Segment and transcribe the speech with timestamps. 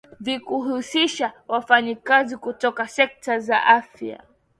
[0.19, 4.23] vikihusisha wafanyakazi kutoka sekta za afya